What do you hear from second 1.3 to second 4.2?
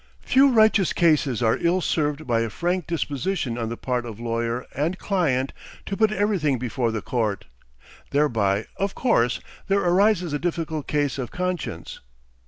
are ill served by a frank disposition on the part of